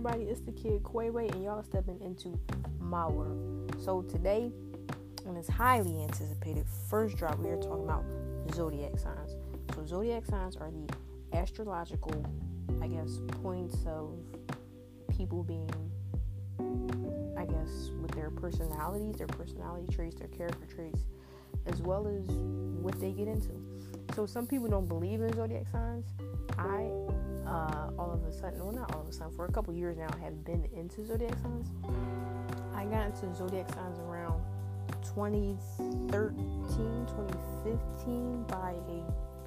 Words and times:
everybody? 0.00 0.30
It's 0.30 0.40
the 0.40 0.52
kid 0.52 0.82
Quayway, 0.82 1.30
and 1.30 1.44
y'all 1.44 1.62
stepping 1.62 2.00
into 2.00 2.40
my 2.80 3.06
world. 3.06 3.76
So 3.84 4.00
today, 4.00 4.50
on 5.26 5.34
this 5.34 5.46
highly 5.46 6.02
anticipated 6.02 6.64
first 6.88 7.18
drop, 7.18 7.38
we 7.38 7.50
are 7.50 7.58
talking 7.58 7.84
about 7.84 8.02
zodiac 8.54 8.98
signs. 8.98 9.36
So 9.74 9.84
zodiac 9.84 10.24
signs 10.24 10.56
are 10.56 10.70
the 10.70 11.36
astrological, 11.36 12.24
I 12.80 12.86
guess, 12.86 13.20
points 13.42 13.76
of 13.86 14.14
people 15.14 15.42
being, 15.42 15.70
I 17.36 17.44
guess, 17.44 17.90
with 18.00 18.12
their 18.12 18.30
personalities, 18.30 19.16
their 19.16 19.26
personality 19.26 19.86
traits, 19.94 20.16
their 20.16 20.28
character 20.28 20.66
traits, 20.74 21.00
as 21.66 21.82
well 21.82 22.08
as 22.08 22.24
what 22.80 22.98
they 23.02 23.10
get 23.10 23.28
into. 23.28 23.50
So 24.16 24.24
some 24.24 24.46
people 24.46 24.68
don't 24.68 24.88
believe 24.88 25.20
in 25.20 25.30
zodiac 25.34 25.66
signs. 25.70 26.06
I 26.56 26.88
uh, 27.50 27.90
all 27.98 28.12
of 28.12 28.24
a 28.24 28.32
sudden, 28.32 28.60
well, 28.60 28.72
not 28.72 28.94
all 28.94 29.02
of 29.02 29.08
a 29.08 29.12
sudden, 29.12 29.34
for 29.34 29.44
a 29.44 29.52
couple 29.52 29.74
years 29.74 29.98
now, 29.98 30.08
I 30.14 30.18
have 30.24 30.44
been 30.44 30.68
into 30.72 31.04
zodiac 31.04 31.34
signs. 31.42 31.68
I 32.74 32.84
got 32.84 33.06
into 33.06 33.34
zodiac 33.34 33.68
signs 33.74 33.98
around 33.98 34.40
2013, 35.02 36.36
2015 37.08 38.44
by 38.44 38.74
a 38.88 39.02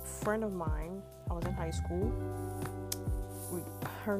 friend 0.05 0.43
of 0.43 0.51
mine. 0.51 1.01
I 1.29 1.33
was 1.33 1.45
in 1.45 1.53
high 1.53 1.71
school. 1.71 2.11
We, 3.51 3.61
her, 4.03 4.19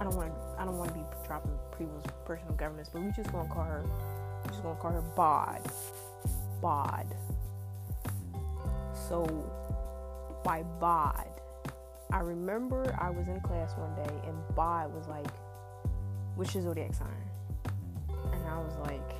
I 0.00 0.04
don't 0.04 0.16
want 0.16 0.32
to. 0.32 0.36
I 0.58 0.64
don't 0.64 0.78
want 0.78 0.88
to 0.88 0.94
be 0.94 1.04
dropping 1.26 1.52
people's 1.78 2.04
personal 2.24 2.54
governments, 2.54 2.90
but 2.92 3.02
we 3.02 3.12
just 3.12 3.30
gonna 3.30 3.48
call 3.48 3.64
her. 3.64 3.84
We 4.44 4.50
just 4.50 4.62
gonna 4.62 4.80
call 4.80 4.90
her 4.90 5.02
Bod. 5.14 5.60
Bod. 6.60 7.06
So 9.08 9.22
by 10.46 10.62
Bod. 10.78 11.26
I 12.12 12.20
remember 12.20 12.96
I 13.00 13.10
was 13.10 13.26
in 13.26 13.40
class 13.40 13.76
one 13.76 13.92
day 13.96 14.14
and 14.28 14.36
Bod 14.54 14.94
was 14.94 15.08
like, 15.08 15.26
"Which 16.36 16.54
is 16.54 16.62
zodiac 16.62 16.94
sign?" 16.94 17.28
And 18.32 18.46
I 18.46 18.56
was 18.58 18.76
like, 18.78 19.12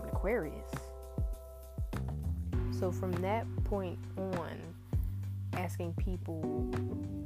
"I'm 0.00 0.02
an 0.02 0.08
Aquarius." 0.08 0.72
So 2.72 2.90
from 2.90 3.12
that 3.22 3.46
point 3.62 4.00
on, 4.16 4.58
asking 5.52 5.94
people 5.94 6.42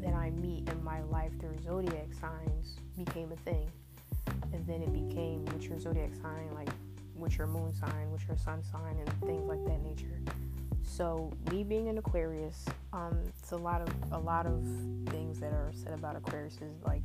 that 0.03 0.12
I 0.12 0.28
meet 0.32 0.69
in 0.69 0.84
my 0.84 1.00
life 1.05 1.32
their 1.38 1.56
zodiac 1.62 2.12
signs 2.20 2.80
became 2.98 3.32
a 3.32 3.36
thing, 3.50 3.66
and 4.53 4.66
then 4.66 4.82
it 4.82 4.92
became 4.92 5.47
what's 5.47 5.64
your 5.64 5.80
zodiac 5.80 6.14
sign, 6.16 6.50
like 6.55 6.69
what's 7.14 7.38
your 7.38 7.47
moon 7.47 7.72
sign, 7.72 8.10
what's 8.10 8.27
your 8.27 8.36
sun 8.36 8.62
sign, 8.62 8.98
and 8.98 9.08
things 9.22 9.48
like 9.48 9.64
that 9.64 9.82
nature. 9.82 10.20
So 10.89 11.31
me 11.53 11.64
being 11.64 11.89
an 11.89 11.98
Aquarius, 11.98 12.64
um, 12.92 13.20
it's 13.39 13.53
a 13.53 13.56
lot 13.56 13.83
of 13.83 13.89
a 14.11 14.19
lot 14.19 14.47
of 14.47 14.64
things 15.11 15.39
that 15.39 15.53
are 15.53 15.70
said 15.72 15.92
about 15.92 16.17
Aquarius 16.17 16.55
is 16.55 16.83
like 16.84 17.05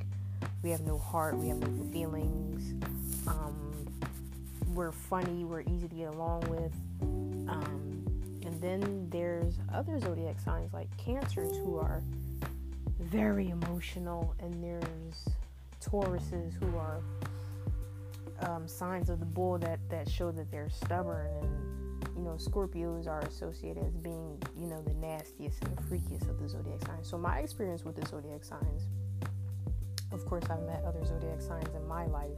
we 0.64 0.72
have 0.72 0.82
no 0.82 0.98
heart, 0.98 1.38
we 1.38 1.50
have 1.50 1.60
no 1.60 1.92
feelings, 1.92 2.74
um, 3.28 3.86
we're 4.74 4.94
funny, 4.94 5.44
we're 5.44 5.62
easy 5.62 5.88
to 5.88 5.96
get 5.96 6.08
along 6.08 6.42
with. 6.50 6.74
Um, 7.02 8.06
and 8.46 8.62
then 8.62 9.08
there's 9.12 9.60
other 9.74 10.00
zodiac 10.00 10.40
signs 10.40 10.74
like 10.74 10.88
Cancers 10.98 11.58
who 11.58 11.78
are 11.78 12.02
very 13.00 13.50
emotional, 13.50 14.34
and 14.40 14.64
there's 14.64 15.28
Tauruses 15.82 16.54
who 16.54 16.78
are 16.78 17.02
um, 18.40 18.68
signs 18.68 19.10
of 19.10 19.20
the 19.20 19.26
bull 19.26 19.58
that 19.60 19.80
that 19.90 20.10
show 20.10 20.32
that 20.32 20.50
they're 20.50 20.70
stubborn 20.70 21.28
and 21.42 21.83
you 22.24 22.30
know, 22.30 22.36
Scorpios 22.36 23.06
are 23.06 23.20
associated 23.22 23.84
as 23.84 23.98
being, 23.98 24.42
you 24.58 24.68
know, 24.68 24.82
the 24.82 24.94
nastiest 24.94 25.62
and 25.62 25.76
the 25.76 25.82
freakiest 25.84 26.30
of 26.30 26.40
the 26.40 26.48
zodiac 26.48 26.80
signs. 26.86 27.10
So 27.10 27.18
my 27.18 27.40
experience 27.40 27.84
with 27.84 27.98
the 27.98 28.08
zodiac 28.08 28.46
signs, 28.46 28.88
of 30.14 30.26
course, 30.26 30.46
I've 30.50 30.64
met 30.64 30.84
other 30.86 31.04
zodiac 31.06 31.42
signs 31.42 31.68
in 31.76 31.86
my 31.86 32.06
life, 32.06 32.38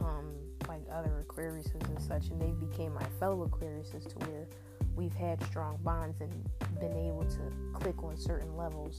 um, 0.00 0.34
like 0.66 0.80
other 0.92 1.24
Aquariuses 1.28 1.88
and 1.88 2.02
such, 2.02 2.30
and 2.30 2.40
they 2.40 2.50
became 2.66 2.92
my 2.92 3.06
fellow 3.20 3.46
Aquariuses 3.46 4.08
to 4.08 4.26
where 4.26 4.48
we've 4.96 5.14
had 5.14 5.40
strong 5.44 5.78
bonds 5.84 6.20
and 6.20 6.32
been 6.80 6.96
able 6.96 7.24
to 7.24 7.52
click 7.74 8.02
on 8.02 8.16
certain 8.16 8.56
levels. 8.56 8.98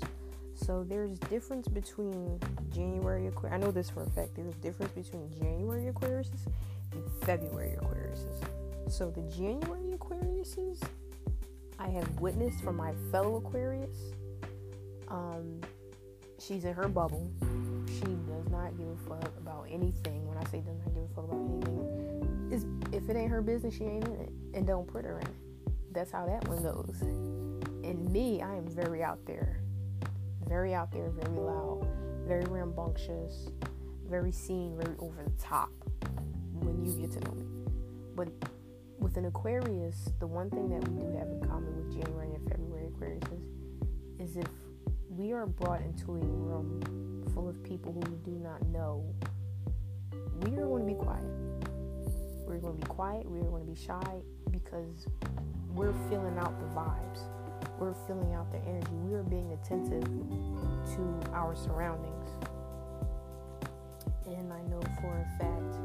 So 0.54 0.86
there's 0.88 1.20
difference 1.20 1.68
between 1.68 2.40
January 2.74 3.28
Aquarius. 3.28 3.54
I 3.54 3.58
know 3.58 3.72
this 3.72 3.90
for 3.90 4.04
a 4.04 4.10
fact. 4.12 4.36
There's 4.38 4.56
difference 4.56 4.94
between 4.94 5.30
January 5.38 5.92
Aquariuses 5.92 6.48
and 6.94 7.04
February 7.26 7.76
Aquariuses. 7.82 8.63
So 8.88 9.10
the 9.10 9.22
January 9.36 9.98
Aquariuses 9.98 10.82
I 11.80 11.90
have 11.90 12.20
witnessed 12.20 12.64
from 12.64 12.78
my 12.78 12.94
fellow 13.12 13.38
Aquarius. 13.38 13.98
Um, 15.10 15.60
she's 16.40 16.66
in 16.66 16.74
her 16.74 16.88
bubble. 16.88 17.30
She 17.88 18.06
does 18.06 18.50
not 18.50 18.78
give 18.78 18.88
a 18.88 18.96
fuck 19.10 19.32
about 19.38 19.68
anything. 19.70 20.28
When 20.28 20.38
I 20.38 20.44
say 20.46 20.62
does 20.62 20.78
not 20.80 20.94
give 20.94 21.04
a 21.04 21.08
fuck 21.16 21.26
about 21.26 21.42
anything, 21.42 22.50
is 22.52 22.66
if 22.94 23.10
it 23.10 23.18
ain't 23.18 23.32
her 23.32 23.42
business, 23.42 23.76
she 23.76 23.84
ain't 23.84 24.08
in 24.08 24.14
it, 24.14 24.32
and 24.54 24.66
don't 24.66 24.88
put 24.88 25.06
her 25.06 25.20
in 25.20 25.28
it. 25.28 25.34
That's 25.94 26.12
how 26.12 26.26
that 26.26 26.48
one 26.48 26.64
goes. 26.64 27.02
And 27.02 28.10
me, 28.12 28.42
I 28.42 28.56
am 28.56 28.68
very 28.68 29.04
out 29.04 29.26
there, 29.26 29.60
very 30.48 30.74
out 30.74 30.92
there, 30.92 31.10
very 31.10 31.38
loud, 31.38 31.88
very 32.26 32.46
rambunctious, 32.46 33.50
very 34.10 34.32
seen, 34.32 34.78
very 34.78 34.96
over 35.00 35.24
the 35.24 35.44
top. 35.44 35.70
When 36.54 36.86
you 36.86 36.94
get 36.94 37.12
to 37.12 37.20
know 37.22 37.34
me, 37.34 37.46
but 38.16 38.30
with 39.14 39.24
an 39.24 39.26
Aquarius, 39.28 40.10
the 40.20 40.26
one 40.26 40.50
thing 40.50 40.70
that 40.70 40.90
we 40.90 41.02
do 41.02 41.18
have 41.20 41.28
in 41.28 41.40
common 41.42 41.76
with 41.76 41.94
January 41.94 42.34
and 42.34 42.50
February 42.50 42.88
Aquariuses 42.90 43.44
is 44.20 44.38
if 44.38 44.48
we 45.08 45.32
are 45.34 45.46
brought 45.46 45.82
into 45.82 46.16
a 46.16 46.18
room 46.18 46.82
full 47.32 47.48
of 47.48 47.62
people 47.62 47.94
who 47.94 48.00
we 48.12 48.18
do 48.24 48.40
not 48.40 48.66
know, 48.70 49.06
we 50.42 50.58
are 50.58 50.66
going 50.66 50.88
to 50.88 50.92
be 50.92 51.00
quiet. 51.00 51.24
We're 52.48 52.58
going 52.58 52.80
to 52.80 52.88
be 52.88 52.88
quiet. 52.88 53.26
We're 53.30 53.44
going 53.44 53.64
to 53.64 53.72
be 53.72 53.80
shy 53.80 54.22
because 54.50 55.06
we're 55.76 55.94
filling 56.10 56.40
out 56.40 56.60
the 56.60 56.66
vibes. 56.74 57.20
We're 57.78 57.94
filling 58.08 58.34
out 58.34 58.52
the 58.52 58.60
energy. 58.68 58.94
We 58.94 59.14
are 59.14 59.22
being 59.22 59.52
attentive 59.52 60.06
to 60.06 61.32
our 61.34 61.56
surroundings. 61.56 62.30
And 64.26 64.52
I 64.52 64.62
know 64.64 64.82
for 65.02 65.14
a 65.14 65.38
fact 65.38 65.78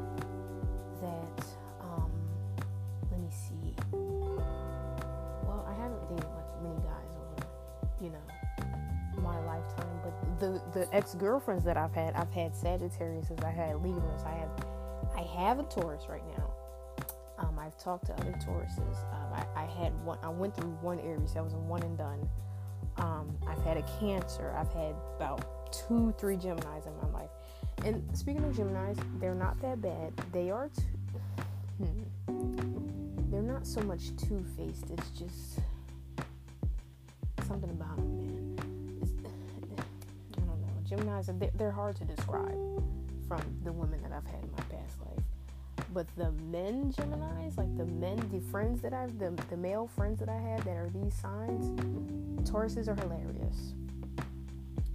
that 1.01 1.48
you 8.01 8.09
know, 8.09 8.65
my 9.21 9.39
lifetime. 9.45 9.87
But 10.03 10.39
the 10.39 10.61
the 10.73 10.95
ex 10.95 11.15
girlfriends 11.15 11.63
that 11.65 11.77
I've 11.77 11.93
had, 11.93 12.13
I've 12.15 12.31
had 12.31 12.55
Sagittarius, 12.55 13.27
I 13.43 13.49
had 13.49 13.75
Libras, 13.81 14.23
I 14.25 14.31
have 14.31 14.49
I 15.15 15.21
have 15.21 15.59
a 15.59 15.63
Taurus 15.63 16.03
right 16.09 16.23
now. 16.37 16.53
Um, 17.37 17.57
I've 17.57 17.77
talked 17.77 18.05
to 18.07 18.13
other 18.13 18.33
Tauruses. 18.33 18.97
Um, 19.13 19.33
I, 19.33 19.63
I, 19.63 19.65
had 19.65 19.93
one. 20.03 20.17
I 20.21 20.29
went 20.29 20.55
through 20.55 20.71
one 20.81 20.99
Aries. 20.99 21.33
That 21.33 21.43
was 21.43 21.53
a 21.53 21.57
one 21.57 21.81
and 21.83 21.97
done. 21.97 22.27
Um, 22.97 23.37
I've 23.47 23.63
had 23.63 23.77
a 23.77 23.83
Cancer. 23.99 24.53
I've 24.57 24.71
had 24.73 24.93
about 25.15 25.71
two, 25.71 26.13
three 26.17 26.35
Gemini's 26.35 26.85
in 26.85 26.93
my 27.01 27.17
life. 27.17 27.29
And 27.85 28.05
speaking 28.17 28.43
of 28.43 28.55
Gemini's, 28.55 28.97
they're 29.19 29.35
not 29.35 29.59
that 29.61 29.81
bad. 29.81 30.11
They 30.33 30.49
are. 30.51 30.69
Too, 30.69 30.83
hmm, 31.77 33.31
they're 33.31 33.41
not 33.41 33.65
so 33.65 33.81
much 33.81 34.15
two 34.17 34.43
faced. 34.57 34.89
It's 34.89 35.09
just 35.11 35.59
something 37.49 37.71
about 37.71 37.95
them, 37.95 38.17
man. 38.17 38.99
It's, 39.01 39.11
I 40.37 40.39
don't 40.41 40.61
know. 40.61 40.67
Gemini's, 40.87 41.29
they're, 41.55 41.71
hard 41.71 41.95
to 41.95 42.05
describe 42.05 42.53
from 43.27 43.41
the 43.63 43.71
women 43.71 44.01
that 44.03 44.11
I've 44.11 44.25
had 44.25 44.43
in 44.43 44.51
my 44.51 44.63
past 44.69 44.99
life. 45.01 45.23
But 45.91 46.05
the 46.15 46.31
men 46.51 46.91
Gemini's, 46.91 47.57
like 47.57 47.75
the 47.75 47.85
men, 47.85 48.17
the 48.31 48.39
friends 48.51 48.81
that 48.83 48.93
I've, 48.93 49.17
the, 49.17 49.31
the 49.49 49.57
male 49.57 49.89
friends 49.95 50.19
that 50.19 50.29
I 50.29 50.37
had 50.37 50.59
that 50.59 50.77
are 50.77 50.89
these 50.93 51.15
signs, 51.15 51.71
Tauruses 52.47 52.87
are 52.87 52.95
hilarious. 52.95 53.73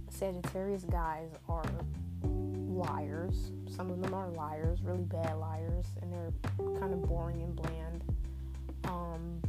Sagittarius 0.09 0.85
guys 0.85 1.29
are 1.49 1.65
liars. 2.23 3.51
Some 3.69 3.91
of 3.91 4.01
them 4.01 4.13
are 4.13 4.29
liars, 4.29 4.81
really 4.81 5.03
bad 5.03 5.35
liars, 5.37 5.87
and 6.01 6.13
they're 6.13 6.31
kind 6.79 6.93
of 6.93 7.01
boring 7.03 7.41
and 7.41 7.53
bland. 7.53 8.03
Um, 8.85 9.41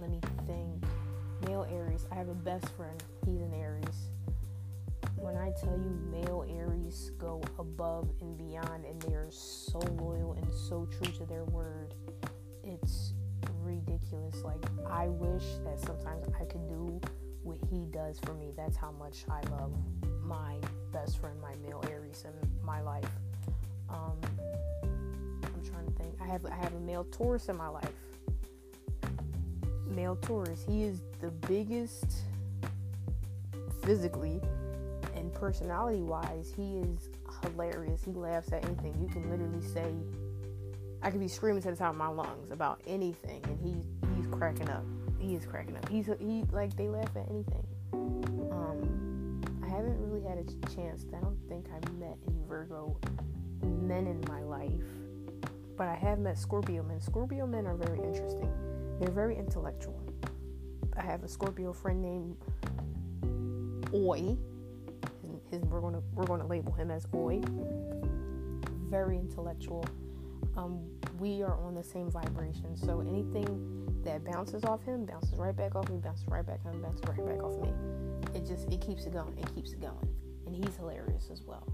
let 0.00 0.10
me 0.10 0.18
think 0.48 0.84
male 1.46 1.66
Aries. 1.70 2.06
I 2.10 2.14
have 2.16 2.28
a 2.28 2.34
best 2.34 2.68
friend. 2.70 3.02
He's 3.26 3.40
an 3.40 3.52
Aries. 3.54 4.10
When 5.16 5.36
I 5.36 5.52
tell 5.60 5.76
you 5.76 5.98
male 6.10 6.44
Aries 6.48 7.12
go 7.18 7.42
above 7.58 8.10
and 8.20 8.36
beyond 8.36 8.84
and 8.84 9.00
they 9.02 9.14
are 9.14 9.30
so 9.30 9.78
loyal 9.78 10.32
and 10.34 10.52
so 10.52 10.86
true 10.98 11.12
to 11.14 11.26
their 11.26 11.44
word, 11.44 11.94
it's 12.62 13.14
ridiculous. 13.62 14.42
Like, 14.42 14.62
I 14.90 15.08
wish 15.08 15.44
that 15.64 15.78
sometimes 15.80 16.26
I 16.38 16.44
could 16.44 16.68
do 16.68 17.00
what 17.42 17.58
he 17.70 17.86
does 17.90 18.18
for 18.20 18.34
me. 18.34 18.52
That's 18.56 18.76
how 18.76 18.92
much 18.92 19.24
I 19.30 19.40
love 19.50 19.72
my 20.22 20.56
best 20.92 21.20
friend, 21.20 21.36
my 21.40 21.54
male 21.66 21.82
Aries 21.90 22.24
in 22.24 22.50
my 22.64 22.80
life. 22.80 23.08
Um, 23.88 24.18
I'm 24.82 25.62
trying 25.64 25.86
to 25.86 25.92
think. 25.92 26.14
I 26.20 26.26
have 26.26 26.44
I 26.46 26.56
have 26.56 26.74
a 26.74 26.80
male 26.80 27.04
Taurus 27.04 27.48
in 27.48 27.56
my 27.56 27.68
life 27.68 27.92
male 29.94 30.16
Taurus. 30.16 30.64
He 30.68 30.84
is 30.84 31.00
the 31.20 31.30
biggest 31.30 32.06
physically 33.82 34.40
and 35.14 35.32
personality 35.32 36.02
wise, 36.02 36.52
he 36.56 36.78
is 36.78 37.10
hilarious. 37.42 38.02
He 38.04 38.12
laughs 38.12 38.52
at 38.52 38.64
anything. 38.64 38.94
You 39.00 39.08
can 39.08 39.30
literally 39.30 39.62
say, 39.62 39.92
I 41.02 41.10
could 41.10 41.20
be 41.20 41.28
screaming 41.28 41.62
to 41.62 41.70
the 41.70 41.76
top 41.76 41.92
of 41.92 41.96
my 41.96 42.08
lungs 42.08 42.50
about 42.50 42.80
anything, 42.86 43.42
and 43.44 43.58
he 43.60 43.74
he's 44.16 44.26
cracking 44.26 44.68
up. 44.68 44.84
He 45.18 45.34
is 45.34 45.46
cracking 45.46 45.76
up. 45.76 45.88
He's 45.88 46.06
he 46.18 46.44
like 46.52 46.76
they 46.76 46.88
laugh 46.88 47.10
at 47.16 47.28
anything. 47.30 47.66
Um, 48.50 49.40
I 49.62 49.68
haven't 49.68 50.00
really 50.00 50.26
had 50.26 50.38
a 50.38 50.74
chance. 50.74 51.04
I 51.16 51.20
don't 51.20 51.38
think 51.48 51.66
I've 51.74 51.92
met 51.94 52.16
any 52.26 52.42
Virgo 52.48 52.96
men 53.62 54.06
in 54.06 54.22
my 54.28 54.42
life, 54.42 54.70
but 55.76 55.88
I 55.88 55.94
have 55.94 56.18
met 56.18 56.38
Scorpio 56.38 56.82
men. 56.82 57.00
Scorpio 57.00 57.46
men 57.46 57.66
are 57.66 57.76
very 57.76 57.98
interesting. 57.98 58.52
They're 59.00 59.10
very 59.10 59.36
intellectual. 59.36 60.00
I 60.96 61.02
have 61.02 61.24
a 61.24 61.28
Scorpio 61.28 61.72
friend 61.72 62.00
named 62.00 62.36
Oi. 63.92 64.36
His, 65.22 65.40
his, 65.50 65.62
we're 65.62 65.80
gonna 65.80 66.02
we're 66.14 66.26
gonna 66.26 66.46
label 66.46 66.72
him 66.72 66.90
as 66.90 67.06
Oi. 67.14 67.40
Very 68.88 69.18
intellectual. 69.18 69.84
Um, 70.56 70.80
we 71.18 71.42
are 71.42 71.58
on 71.58 71.74
the 71.74 71.82
same 71.82 72.10
vibration, 72.10 72.76
so 72.76 73.00
anything 73.00 74.02
that 74.04 74.24
bounces 74.24 74.64
off 74.64 74.84
him 74.84 75.04
bounces 75.04 75.36
right 75.36 75.56
back 75.56 75.74
off 75.74 75.88
me, 75.88 75.98
bounces 75.98 76.26
right 76.28 76.46
back 76.46 76.60
on, 76.64 76.80
bounces 76.80 77.04
right 77.08 77.26
back 77.26 77.42
off 77.42 77.60
me. 77.60 77.72
It 78.34 78.46
just 78.46 78.70
it 78.72 78.80
keeps 78.80 79.06
it 79.06 79.12
going, 79.12 79.36
it 79.38 79.52
keeps 79.54 79.72
it 79.72 79.80
going, 79.80 80.08
and 80.46 80.54
he's 80.54 80.76
hilarious 80.76 81.28
as 81.32 81.42
well. 81.42 81.66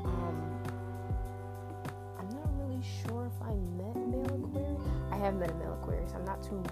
Um, 0.00 0.62
I'm 2.18 2.28
not 2.30 2.48
really 2.58 2.82
sure 3.02 3.30
if 3.34 3.42
I 3.42 3.52
have 5.26 5.34
met 5.34 5.50
a 5.50 5.54
male 5.54 5.76
Aquarius. 5.82 6.12
I'm 6.14 6.24
not 6.24 6.40
too. 6.40 6.62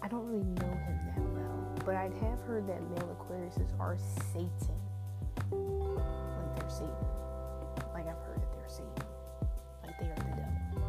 I 0.00 0.06
don't 0.06 0.24
really 0.26 0.44
know 0.44 0.74
him 0.86 0.98
that 1.06 1.18
well, 1.34 1.74
but 1.84 1.96
I 1.96 2.04
have 2.04 2.40
heard 2.46 2.68
that 2.68 2.80
male 2.88 3.16
Aquariuses 3.18 3.68
are 3.80 3.98
Satan. 4.32 4.78
Like 5.50 6.56
they're 6.56 6.70
Satan. 6.70 6.94
Like 7.92 8.06
I've 8.06 8.22
heard 8.22 8.40
that 8.40 8.52
they're 8.52 8.68
Satan. 8.68 8.92
Like 9.84 9.98
they 9.98 10.06
are 10.06 10.14
the 10.14 10.22
devil. 10.22 10.82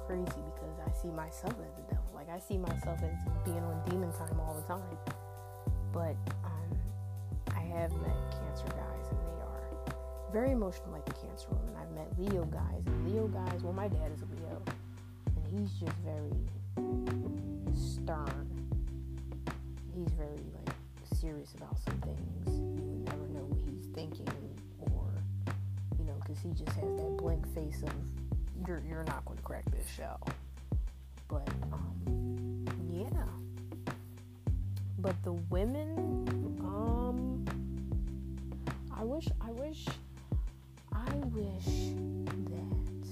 crazy 0.06 0.42
because 0.54 0.78
I 0.80 0.90
see 1.02 1.08
myself 1.08 1.52
as 1.52 1.74
the 1.76 1.94
devil. 1.94 2.10
Like 2.14 2.30
I 2.30 2.38
see 2.38 2.56
myself 2.56 3.00
as 3.02 3.18
being 3.44 3.58
on 3.58 3.82
demon 3.90 4.12
time 4.14 4.40
all 4.40 4.54
the 4.54 4.66
time. 4.66 4.96
But 5.92 6.16
um, 6.42 6.78
I 7.54 7.60
have 7.60 7.92
met 8.00 8.37
very 10.32 10.52
emotional 10.52 10.90
like 10.92 11.04
the 11.06 11.12
Cancer 11.12 11.48
woman. 11.50 11.74
I've 11.80 11.90
met 11.92 12.08
Leo 12.18 12.44
guys 12.44 12.82
and 12.86 13.12
Leo 13.12 13.26
guys, 13.28 13.62
well 13.62 13.72
my 13.72 13.88
dad 13.88 14.10
is 14.14 14.22
a 14.22 14.26
Leo 14.40 14.62
and 15.36 15.58
he's 15.58 15.72
just 15.72 15.96
very 16.04 16.32
stern. 17.74 18.46
He's 19.94 20.12
very 20.12 20.44
like 20.54 20.74
serious 21.14 21.54
about 21.54 21.78
some 21.78 21.98
things. 22.00 22.48
You 22.48 22.82
would 22.84 23.04
never 23.04 23.28
know 23.28 23.44
what 23.48 23.60
he's 23.68 23.86
thinking 23.94 24.28
or 24.92 25.10
you 25.98 26.04
know, 26.04 26.14
because 26.20 26.40
he 26.42 26.50
just 26.50 26.76
has 26.78 26.96
that 26.96 27.16
blank 27.16 27.46
face 27.54 27.82
of 27.82 27.92
you're 28.66 28.82
you're 28.88 29.04
not 29.04 29.24
going 29.24 29.38
to 29.38 29.44
crack 29.44 29.64
this 29.70 29.88
shell. 29.88 30.20
But 31.28 31.48
um, 31.72 32.64
yeah. 32.90 33.06
But 34.98 35.14
the 35.22 35.32
women, 35.32 36.26
um, 36.60 37.44
I 38.96 39.04
wish, 39.04 39.28
I 39.40 39.52
wish, 39.52 39.86
wish 41.38 41.94
that 42.50 43.08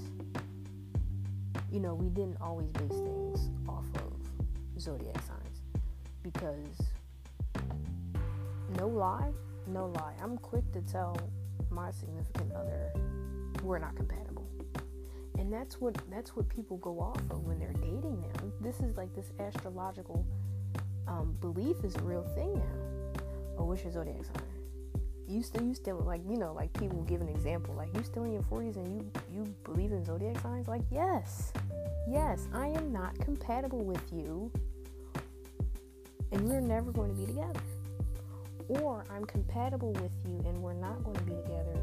you 1.70 1.81
know 1.81 1.94
we 1.94 2.08
didn't 2.08 2.37
always 2.40 2.69
base 2.70 2.90
things 2.90 3.50
off 3.69 3.84
of 3.96 4.81
zodiac 4.81 5.17
signs 5.23 5.62
because 6.23 6.90
no 8.78 8.88
lie, 8.88 9.31
no 9.69 9.87
lie. 9.87 10.14
I'm 10.23 10.37
quick 10.38 10.70
to 10.73 10.81
tell 10.82 11.17
my 11.70 11.90
significant 11.93 12.52
other 12.52 12.93
we're 13.62 13.78
not 13.78 13.94
compatible. 13.96 14.49
And 15.38 15.52
that's 15.52 15.81
what 15.81 15.96
that's 16.11 16.34
what 16.34 16.49
people 16.49 16.78
go 16.78 16.99
off 17.00 17.20
of 17.31 17.44
when 17.44 17.58
they're 17.58 17.73
dating 17.75 18.20
now. 18.20 18.52
This 18.61 18.81
is 18.81 18.96
like 18.96 19.14
this 19.14 19.32
astrological 19.38 20.26
um, 21.06 21.37
belief 21.40 21.76
is 21.84 21.94
a 21.96 22.02
real 22.02 22.25
thing 22.34 22.55
now. 22.55 23.23
Oh, 23.58 23.64
what's 23.64 23.82
your 23.82 23.93
zodiac 23.93 24.25
sign? 24.25 24.55
You 25.28 25.43
still 25.43 25.64
you 25.64 25.75
still 25.75 25.99
like 25.99 26.20
you 26.28 26.37
know 26.37 26.52
like 26.52 26.73
people 26.75 27.02
give 27.02 27.20
an 27.20 27.28
example 27.28 27.75
like 27.75 27.94
you 27.96 28.02
still 28.05 28.25
in 28.25 28.32
your 28.32 28.43
40s 28.43 28.76
and 28.76 28.87
you 28.88 29.11
you 29.32 29.55
believe 29.64 29.93
in 29.93 30.05
zodiac 30.05 30.38
signs 30.40 30.69
like 30.69 30.82
yes 30.90 31.52
yes 32.08 32.46
I 32.55 32.69
am 32.69 32.93
not 32.93 33.19
compatible 33.19 33.84
with 33.84 34.02
you 34.12 34.50
and 36.32 36.49
we're 36.49 36.61
never 36.61 36.93
going 36.93 37.11
to 37.11 37.17
be 37.17 37.26
together 37.26 37.61
or 38.69 39.05
I'm 39.11 39.25
compatible 39.25 39.93
with 39.93 40.12
you 40.26 40.43
and 40.46 40.62
we're 40.62 40.75
not 40.75 41.02
going 41.05 41.17
to 41.17 41.25
be 41.25 41.34
together 41.34 41.81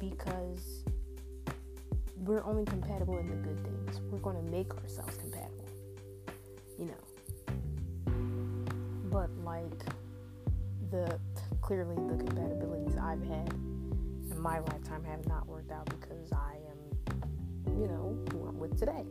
because 0.00 0.84
we're 2.24 2.44
only 2.44 2.64
compatible 2.64 3.18
in 3.18 3.28
the 3.28 3.36
good 3.36 3.64
things. 3.64 4.00
We're 4.10 4.18
going 4.18 4.36
to 4.36 4.50
make 4.50 4.74
ourselves 4.76 5.16
compatible, 5.16 5.64
you 6.78 6.86
know. 6.86 6.94
But 9.10 9.30
like 9.44 9.84
the 10.90 11.18
clearly 11.68 11.96
the 11.96 12.24
compatibilities 12.24 12.96
I've 12.96 13.22
had 13.24 13.52
in 14.30 14.40
my 14.40 14.58
lifetime 14.58 15.04
have 15.04 15.26
not 15.26 15.46
worked 15.46 15.70
out 15.70 15.84
because 15.84 16.32
I 16.32 16.54
am, 16.70 17.78
you 17.78 17.86
know, 17.86 18.18
who 18.32 18.46
I'm 18.48 18.58
with 18.58 18.78
today. 18.78 19.04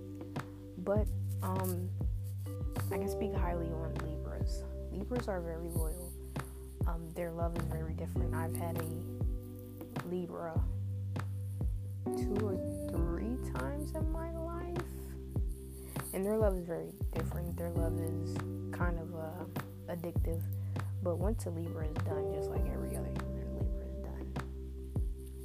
But 0.80 1.06
um, 1.44 1.88
I 2.92 2.98
can 2.98 3.09
speak 3.09 3.36
highly 3.36 3.68
on 3.68 3.94
Libras. 4.04 4.63
Libras 4.92 5.27
are 5.27 5.39
very 5.39 5.69
loyal. 5.69 6.12
Um, 6.88 7.07
their 7.13 7.31
love 7.31 7.56
is 7.59 7.65
very 7.65 7.94
different. 7.94 8.33
I've 8.33 8.56
had 8.56 8.80
a 8.80 10.07
Libra 10.10 10.60
two 12.06 12.38
or 12.42 12.57
three 12.89 13.38
times 13.53 13.92
in 13.92 14.12
my 14.12 14.31
life, 14.31 14.83
and 16.12 16.25
their 16.25 16.38
love 16.38 16.56
is 16.56 16.65
very 16.65 16.89
different. 17.13 17.56
Their 17.56 17.69
love 17.69 18.00
is 18.00 18.36
kind 18.71 18.98
of 18.98 19.13
uh, 19.13 19.94
addictive, 19.94 20.42
but 21.07 21.19
once 21.19 21.45
a 21.45 21.50
Libra 21.50 21.86
is 21.88 21.95
done, 22.04 22.33
just 22.33 22.50
like 22.50 22.59
every 22.74 22.89
other 22.89 23.07
human, 23.07 23.48
Libra 23.56 23.88
is 23.88 23.95
done. 24.04 24.27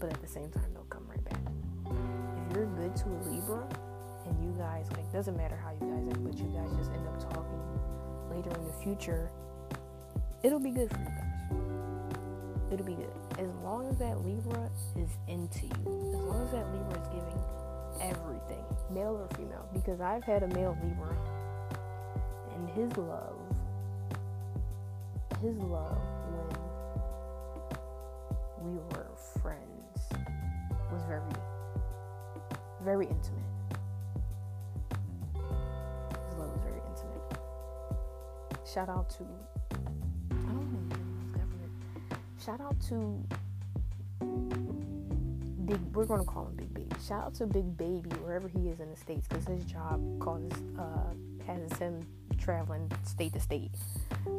But 0.00 0.12
at 0.12 0.20
the 0.20 0.26
same 0.26 0.50
time, 0.50 0.66
they'll 0.74 0.90
come 0.90 1.06
right 1.06 1.24
back. 1.24 1.38
If 1.86 2.56
you're 2.56 2.66
good 2.66 2.96
to 2.96 3.04
a 3.06 3.18
Libra, 3.30 3.68
and 4.26 4.42
you 4.42 4.52
guys 4.58 4.90
like 4.90 5.12
doesn't 5.12 5.36
matter 5.36 5.54
how 5.54 5.70
you 5.70 5.86
guys 5.86 6.02
act, 6.10 6.24
but 6.24 6.34
you 6.36 6.50
guys 6.50 6.68
just 6.76 6.90
end 6.90 7.06
up 7.06 7.32
talking 7.32 7.62
later 8.28 8.50
in 8.58 8.66
the 8.66 8.72
future, 8.82 9.30
it'll 10.42 10.58
be 10.58 10.72
good 10.72 10.90
for 10.90 10.98
you 10.98 11.04
guys. 11.04 11.30
It'll 12.72 12.86
be 12.86 12.94
good 12.94 13.14
as 13.38 13.54
long 13.62 13.86
as 13.86 13.96
that 13.98 14.18
Libra 14.26 14.68
is 14.96 15.10
into 15.28 15.66
you. 15.66 16.10
As 16.10 16.22
long 16.26 16.42
as 16.42 16.50
that 16.58 16.66
Libra 16.74 17.00
is 17.00 17.06
giving 17.14 17.40
everything, 18.00 18.64
male 18.90 19.14
or 19.14 19.28
female. 19.36 19.68
Because 19.72 20.00
I've 20.00 20.24
had 20.24 20.42
a 20.42 20.48
male 20.48 20.76
Libra, 20.82 21.16
and 22.56 22.68
his 22.70 22.96
love, 22.96 23.38
his 25.42 25.58
love 25.58 25.98
when 28.58 28.74
we 28.74 28.78
were 28.78 29.10
friends 29.42 29.98
was 30.92 31.02
very, 31.08 31.22
very 32.84 33.06
intimate. 33.06 33.42
His 35.34 36.38
love 36.38 36.52
was 36.52 36.60
very 36.62 36.80
intimate. 36.88 37.38
Shout 38.72 38.88
out 38.88 39.10
to 39.10 39.24
I 40.30 40.34
don't 40.52 40.88
know. 40.88 40.96
Shout 42.44 42.60
out 42.60 42.80
to 42.88 43.24
Big. 45.66 45.80
We're 45.92 46.06
gonna 46.06 46.24
call 46.24 46.46
him 46.46 46.56
Big 46.56 46.72
Baby. 46.72 46.94
Shout 47.04 47.24
out 47.24 47.34
to 47.36 47.46
Big 47.46 47.76
Baby 47.76 48.10
wherever 48.22 48.46
he 48.46 48.68
is 48.68 48.78
in 48.78 48.90
the 48.90 48.96
states 48.96 49.26
because 49.26 49.44
his 49.46 49.64
job 49.64 50.00
causes 50.20 50.52
uh, 50.78 51.14
has 51.46 51.76
him 51.78 52.06
traveling 52.42 52.90
state 53.04 53.32
to 53.34 53.40
state. 53.40 53.70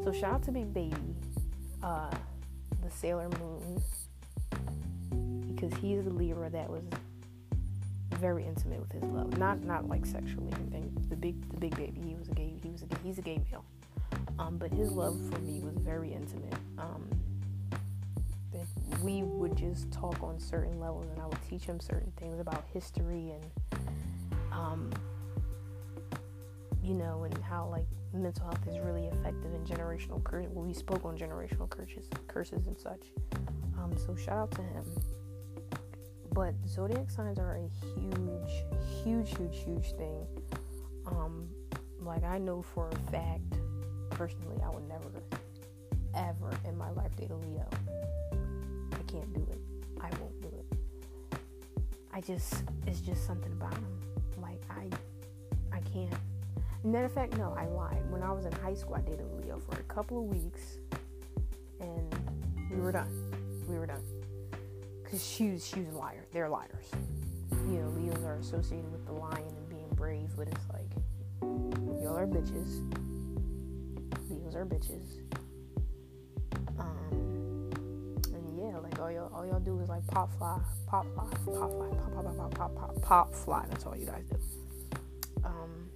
So 0.03 0.11
shout 0.11 0.35
out 0.35 0.43
to 0.43 0.51
Big 0.51 0.73
Baby, 0.73 1.15
uh, 1.81 2.11
the 2.83 2.91
Sailor 2.91 3.29
Moon, 3.39 3.81
because 5.55 5.73
he's 5.79 6.05
a 6.05 6.09
Libra 6.09 6.49
that 6.49 6.69
was 6.69 6.83
very 8.19 8.45
intimate 8.45 8.79
with 8.79 8.91
his 8.91 9.03
love. 9.03 9.37
Not 9.37 9.63
not 9.63 9.87
like 9.87 10.05
sexually 10.05 10.51
anything. 10.53 10.95
The 11.09 11.15
big 11.15 11.49
the 11.51 11.59
Big 11.59 11.75
Baby, 11.75 12.01
he 12.05 12.15
was 12.15 12.29
a 12.29 12.33
gay. 12.33 12.53
He 12.61 12.69
was 12.69 12.83
a 12.83 12.87
he's 13.03 13.17
a 13.17 13.21
gay 13.21 13.39
male. 13.51 13.65
Um, 14.39 14.57
but 14.57 14.71
his 14.71 14.91
love 14.91 15.19
for 15.31 15.39
me 15.39 15.59
was 15.59 15.75
very 15.77 16.13
intimate. 16.13 16.53
Um, 16.77 17.07
we 19.01 19.23
would 19.23 19.55
just 19.57 19.91
talk 19.91 20.21
on 20.23 20.39
certain 20.39 20.79
levels, 20.79 21.07
and 21.11 21.21
I 21.21 21.25
would 21.25 21.49
teach 21.49 21.63
him 21.63 21.79
certain 21.79 22.11
things 22.17 22.39
about 22.39 22.63
history 22.73 23.31
and, 23.31 23.45
um, 24.51 24.91
you 26.83 26.93
know, 26.93 27.23
and 27.23 27.37
how 27.43 27.67
like 27.67 27.85
mental 28.13 28.43
health 28.45 28.67
is 28.67 28.77
really 28.79 29.05
effective 29.07 29.53
in 29.53 29.63
generational 29.65 30.23
curses. 30.23 30.51
Well, 30.51 30.65
we 30.65 30.73
spoke 30.73 31.05
on 31.05 31.17
generational 31.17 31.69
curses, 31.69 32.09
curses 32.27 32.67
and 32.67 32.77
such. 32.77 33.11
Um, 33.79 33.93
so 33.97 34.15
shout 34.15 34.37
out 34.37 34.51
to 34.51 34.61
him. 34.61 34.85
but 36.33 36.53
zodiac 36.67 37.09
signs 37.09 37.37
are 37.39 37.55
a 37.57 37.67
huge, 37.95 38.63
huge, 39.03 39.29
huge, 39.37 39.63
huge 39.63 39.91
thing. 39.97 40.25
Um, 41.05 41.47
like 42.01 42.23
I 42.23 42.37
know 42.37 42.61
for 42.61 42.89
a 42.89 43.11
fact, 43.11 43.53
personally, 44.09 44.57
I 44.63 44.69
would 44.69 44.87
never, 44.87 45.23
ever 46.15 46.51
in 46.67 46.77
my 46.77 46.89
life 46.91 47.15
date 47.15 47.31
a 47.31 47.35
Leo. 47.35 47.67
I 48.93 49.03
can't 49.11 49.31
do 49.33 49.45
it. 49.51 49.59
I 50.01 50.09
won't 50.19 50.41
do 50.41 50.49
it. 50.49 51.39
I 52.13 52.21
just, 52.21 52.63
it's 52.87 52.99
just 52.99 53.25
something 53.25 53.51
about 53.53 53.73
him. 53.73 54.01
Like 54.41 54.61
I, 54.69 54.89
I 55.75 55.79
can't. 55.81 56.13
Matter 56.85 57.05
of 57.05 57.13
fact, 57.13 57.37
no, 57.37 57.55
I 57.57 57.65
lied. 57.65 58.03
When 58.11 58.21
I 58.21 58.31
was 58.33 58.45
in 58.45 58.51
high 58.51 58.73
school, 58.73 58.95
I 58.95 59.01
dated 59.01 59.25
Leo 59.41 59.57
for 59.59 59.79
a 59.79 59.83
couple 59.83 60.17
of 60.17 60.25
weeks, 60.25 60.79
and 61.79 62.13
we 62.69 62.77
were 62.81 62.91
done. 62.91 63.09
We 63.69 63.77
were 63.77 63.85
done. 63.85 64.03
Cause 65.09 65.25
she 65.25 65.51
was, 65.51 65.65
she 65.65 65.79
was 65.79 65.93
a 65.93 65.97
liar. 65.97 66.25
They're 66.33 66.49
liars. 66.49 66.87
You 67.51 67.79
know, 67.79 67.89
Leos 67.89 68.23
are 68.25 68.35
associated 68.35 68.91
with 68.91 69.05
the 69.05 69.13
lion 69.13 69.45
and 69.47 69.69
being 69.69 69.87
brave, 69.95 70.29
but 70.35 70.47
it's 70.49 70.69
like 70.73 70.91
y'all 72.01 72.17
are 72.17 72.27
bitches. 72.27 72.81
Leos 74.29 74.55
are 74.55 74.65
bitches. 74.65 75.19
Um, 76.79 77.69
and 78.33 78.57
yeah, 78.57 78.77
like 78.79 78.99
all 78.99 79.09
y'all, 79.11 79.31
all 79.33 79.45
y'all 79.45 79.59
do 79.59 79.79
is 79.79 79.87
like 79.87 80.05
pop 80.07 80.35
fly, 80.37 80.59
pop 80.87 81.05
fly, 81.13 81.23
pop 81.23 81.43
fly, 81.45 81.87
pop 81.89 82.13
pop 82.13 82.25
pop 82.25 82.37
pop 82.37 82.55
pop 82.55 82.75
pop 82.75 83.01
pop 83.01 83.33
fly. 83.33 83.65
That's 83.69 83.85
all 83.85 83.95
you 83.95 84.07
guys 84.07 84.25
do. 84.29 84.37
Um, 85.45 85.89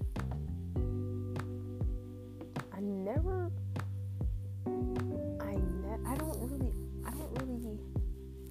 never, 3.07 3.49
I 4.65 5.53
ne- 5.55 6.03
I 6.05 6.15
don't 6.17 6.37
really, 6.41 6.73
I 7.05 7.11
don't 7.11 7.31
really 7.39 7.79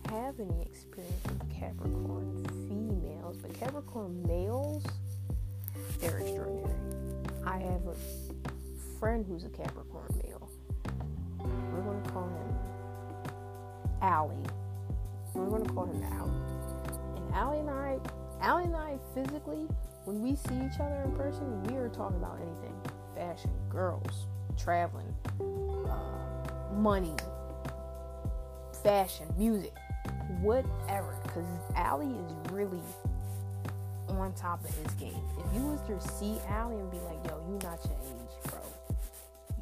have 0.08 0.40
any 0.40 0.62
experience 0.62 1.20
with 1.24 1.50
Capricorn 1.50 2.46
females, 2.66 3.36
but 3.36 3.52
Capricorn 3.60 4.22
males, 4.26 4.82
they're 6.00 6.20
extraordinary. 6.20 6.72
I 7.44 7.58
have 7.58 7.82
a 7.86 7.94
friend 8.98 9.26
who's 9.28 9.44
a 9.44 9.50
Capricorn 9.50 10.08
male. 10.24 10.50
We're 11.38 12.02
to 12.02 12.10
call 12.10 12.28
him 12.28 12.56
Allie. 14.00 14.36
We're 15.34 15.58
to 15.58 15.68
call 15.74 15.84
him 15.84 16.02
Allie. 16.02 16.32
And 17.16 17.34
Allie 17.34 17.58
and 17.58 17.68
I, 17.68 17.98
Allie 18.40 18.64
and 18.64 18.76
I 18.76 18.96
physically, 19.12 19.68
when 20.04 20.22
we 20.22 20.34
see 20.34 20.56
each 20.64 20.80
other 20.80 21.02
in 21.04 21.12
person, 21.12 21.62
we 21.64 21.76
are 21.76 21.90
talking 21.90 22.16
about 22.16 22.38
anything 22.40 22.74
fashion, 23.14 23.50
girls, 23.70 24.28
traveling, 24.56 25.14
uh, 25.88 26.74
money, 26.74 27.14
fashion, 28.82 29.26
music, 29.36 29.72
whatever. 30.40 31.14
Because 31.22 31.46
Allie 31.74 32.06
is 32.06 32.52
really 32.52 32.80
on 34.08 34.32
top 34.34 34.64
of 34.64 34.74
his 34.74 34.92
game. 34.94 35.20
If 35.38 35.54
you 35.54 35.66
was 35.66 35.80
to 35.88 36.08
see 36.14 36.38
Allie 36.48 36.76
and 36.76 36.90
be 36.90 36.98
like, 37.00 37.18
yo, 37.26 37.40
you 37.48 37.58
not 37.62 37.78
your 37.84 37.98
age, 38.02 38.50
bro. 38.50 38.60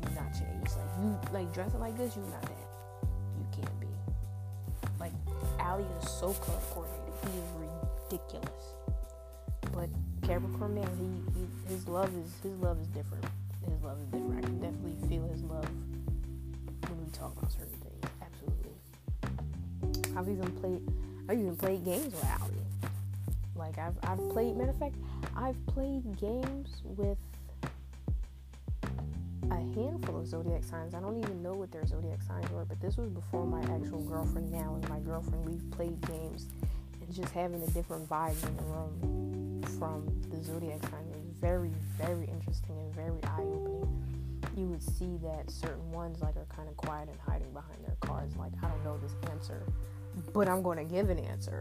You 0.01 0.15
not 0.15 0.35
your 0.39 0.49
age. 0.49 0.71
Like 0.77 0.91
you 1.01 1.19
like 1.33 1.53
dressing 1.53 1.81
like 1.81 1.97
this, 1.97 2.17
you 2.17 2.23
not 2.23 2.43
that. 2.43 3.09
You 3.39 3.47
can't 3.53 3.81
be. 3.81 3.87
Like 5.01 5.13
Allie 5.59 5.85
is 6.03 6.09
so 6.11 6.33
color 6.33 6.59
coordinated. 6.71 7.15
He 7.23 7.39
is 7.39 7.71
ridiculous. 8.11 8.75
But 9.73 9.89
Capricorn 10.23 10.75
man, 10.75 10.89
he, 10.99 11.41
he 11.41 11.75
his 11.75 11.89
love 11.89 12.11
is 12.17 12.33
his 12.43 12.57
love 12.61 12.81
is 12.81 12.89
different. 12.89 13.25
His 13.71 13.83
love 13.83 13.99
is 14.01 14.07
different. 14.09 14.39
I 14.39 14.41
can 14.43 14.61
definitely 14.61 15.09
feel 15.09 15.27
his 15.29 15.43
love 15.43 15.69
when 16.89 17.05
we 17.05 17.11
talk 17.13 17.33
about 17.37 17.51
certain 17.53 17.69
things. 17.69 18.05
Absolutely. 18.23 20.17
I've 20.17 20.29
even 20.29 20.51
played 20.61 20.81
I've 21.29 21.39
even 21.39 21.57
played 21.57 21.85
games 21.85 22.13
with 22.13 22.25
Allie. 22.25 22.55
Like 23.57 23.79
I've 23.79 23.97
I've 24.03 24.19
played 24.31 24.57
matter 24.57 24.71
of 24.71 24.79
fact, 24.79 24.97
I've 25.37 25.67
played 25.67 26.17
games 26.21 26.83
with 26.85 27.19
a 29.51 29.57
handful 29.57 30.19
of 30.19 30.27
zodiac 30.27 30.65
signs. 30.65 30.95
I 30.95 31.01
don't 31.01 31.19
even 31.19 31.43
know 31.43 31.53
what 31.53 31.71
their 31.71 31.87
zodiac 31.87 32.23
signs 32.23 32.51
were, 32.51 32.65
but 32.65 32.81
this 32.81 32.97
was 32.97 33.09
before 33.11 33.47
my 33.47 33.61
actual 33.75 34.01
girlfriend 34.03 34.51
now 34.51 34.75
and 34.75 34.89
my 34.89 34.99
girlfriend 35.01 35.47
we've 35.47 35.71
played 35.71 36.01
games 36.07 36.49
and 37.01 37.15
just 37.15 37.33
having 37.33 37.63
a 37.63 37.67
different 37.69 38.09
vibe 38.09 38.43
in 38.47 38.57
the 38.57 38.63
room 38.65 39.63
from 39.79 40.07
the 40.31 40.43
zodiac 40.43 40.81
sign 40.91 41.04
very, 41.45 41.73
very 42.01 42.25
interesting 42.25 42.75
and 42.79 42.95
very 42.95 43.23
eye 43.25 43.43
opening. 43.43 44.03
You 44.57 44.65
would 44.69 44.83
see 44.83 45.19
that 45.23 45.51
certain 45.51 45.93
ones 45.93 46.23
like 46.23 46.37
are 46.37 46.47
kind 46.57 46.71
of 46.71 46.77
quiet 46.79 47.11
and 47.11 47.19
hiding 47.21 47.53
behind 47.53 47.85
their 47.85 47.97
cards, 48.01 48.35
like 48.39 48.53
I 48.63 48.69
don't 48.69 48.83
know 48.83 48.97
this 48.97 49.15
answer, 49.31 49.63
but 50.33 50.49
I'm 50.49 50.63
going 50.63 50.79
to 50.79 50.85
give 50.85 51.11
an 51.11 51.19
answer. 51.19 51.61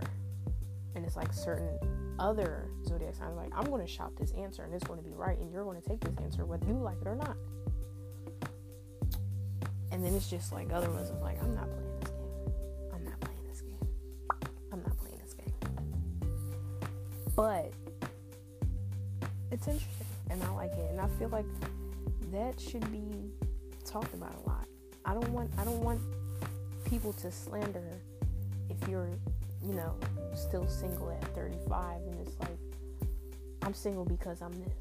And 0.95 1.03
it's 1.03 1.17
like 1.17 1.33
certain 1.33 1.77
other 2.17 2.69
zodiac 2.85 3.15
signs 3.15 3.35
like 3.35 3.49
i'm 3.55 3.65
going 3.65 3.81
to 3.81 3.91
shout 3.91 4.15
this 4.19 4.31
answer 4.33 4.61
and 4.61 4.71
it's 4.71 4.83
going 4.83 5.01
to 5.01 5.03
be 5.03 5.15
right 5.15 5.39
and 5.39 5.51
you're 5.51 5.63
going 5.63 5.81
to 5.81 5.89
take 5.89 5.99
this 5.99 6.13
answer 6.23 6.45
whether 6.45 6.63
you 6.67 6.73
like 6.73 7.01
it 7.01 7.07
or 7.07 7.15
not. 7.15 7.35
And 9.91 10.05
then 10.05 10.13
it's 10.13 10.29
just 10.29 10.53
like 10.53 10.71
other 10.71 10.91
ones 10.91 11.11
like 11.21 11.41
i'm 11.41 11.53
not 11.55 11.67
playing 11.67 11.99
this 11.99 12.09
game. 12.11 12.29
I'm 12.93 13.03
not 13.03 13.19
playing 13.19 13.41
this 13.49 13.61
game. 13.63 13.79
I'm 14.71 14.83
not 14.83 14.97
playing 14.97 15.17
this 15.23 15.33
game. 15.33 15.53
But 17.35 17.73
it's 19.53 19.67
interesting 19.67 20.07
and 20.29 20.43
i 20.43 20.49
like 20.51 20.71
it 20.73 20.89
and 20.91 20.99
i 20.99 21.07
feel 21.19 21.29
like 21.29 21.45
that 22.31 22.59
should 22.59 22.89
be 22.91 23.31
talked 23.85 24.13
about 24.13 24.33
a 24.43 24.49
lot 24.49 24.67
i 25.05 25.13
don't 25.13 25.29
want 25.29 25.49
i 25.57 25.63
don't 25.63 25.81
want 25.81 26.01
people 26.85 27.13
to 27.13 27.31
slander 27.31 27.97
if 28.69 28.89
you're 28.89 29.09
you 29.63 29.73
know 29.73 29.95
still 30.35 30.67
single 30.67 31.11
at 31.11 31.23
35 31.35 32.01
and 32.01 32.27
it's 32.27 32.39
like 32.39 32.57
I'm 33.65 33.73
single 33.73 34.03
because 34.03 34.41
I'm 34.41 34.51
this 34.51 34.73